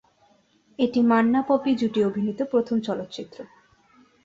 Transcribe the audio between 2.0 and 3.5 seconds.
অভিনীত প্রথম চলচ্চিত্র।